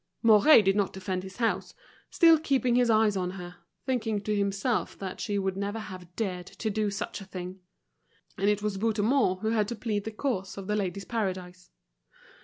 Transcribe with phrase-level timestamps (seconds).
[0.23, 1.75] Mouret did not defend his house,
[2.09, 6.47] still keeping his eyes on her, thinking to himself that she would never have dared
[6.47, 7.59] to do such a thing.
[8.35, 11.69] And it was Bouthemont who had to plead the cause of The Ladies' Paradise.